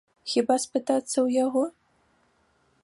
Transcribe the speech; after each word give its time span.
Хіба 0.31 0.55
спытацца 0.63 1.13
ў 1.25 1.43
яго? 1.43 1.63